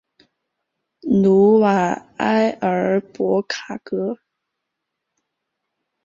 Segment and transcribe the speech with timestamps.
[1.21, 4.17] 努瓦埃尔博卡格。